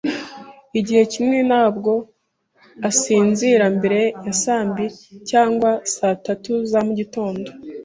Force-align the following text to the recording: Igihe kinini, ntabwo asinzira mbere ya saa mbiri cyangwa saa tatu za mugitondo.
Igihe 0.79 1.01
kinini, 1.11 1.41
ntabwo 1.49 1.91
asinzira 2.89 3.65
mbere 3.77 4.01
ya 4.25 4.33
saa 4.41 4.63
mbiri 4.69 4.93
cyangwa 5.29 5.69
saa 5.93 6.15
tatu 6.25 6.51
za 6.71 6.79
mugitondo. 6.85 7.49